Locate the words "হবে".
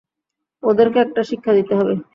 1.79-1.93